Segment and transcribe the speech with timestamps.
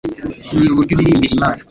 [0.49, 1.61] Nkunda uburyo uririmbira Imana,